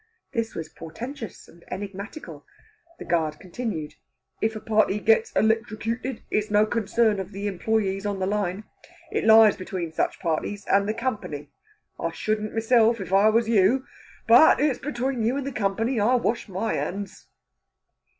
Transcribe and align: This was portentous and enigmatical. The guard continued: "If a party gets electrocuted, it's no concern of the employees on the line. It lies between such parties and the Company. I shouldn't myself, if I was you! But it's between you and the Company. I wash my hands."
This 0.33 0.55
was 0.55 0.67
portentous 0.67 1.47
and 1.47 1.63
enigmatical. 1.69 2.43
The 2.97 3.05
guard 3.05 3.39
continued: 3.39 3.93
"If 4.41 4.55
a 4.55 4.59
party 4.59 4.97
gets 4.99 5.31
electrocuted, 5.33 6.23
it's 6.31 6.49
no 6.49 6.65
concern 6.65 7.19
of 7.19 7.31
the 7.31 7.45
employees 7.45 8.03
on 8.03 8.17
the 8.17 8.25
line. 8.25 8.63
It 9.11 9.25
lies 9.25 9.57
between 9.57 9.91
such 9.93 10.19
parties 10.19 10.65
and 10.65 10.89
the 10.89 10.95
Company. 10.95 11.51
I 11.99 12.09
shouldn't 12.09 12.51
myself, 12.55 12.99
if 12.99 13.13
I 13.13 13.29
was 13.29 13.47
you! 13.47 13.85
But 14.27 14.59
it's 14.59 14.79
between 14.79 15.21
you 15.23 15.37
and 15.37 15.45
the 15.45 15.51
Company. 15.51 15.99
I 15.99 16.15
wash 16.15 16.49
my 16.49 16.73
hands." 16.73 17.27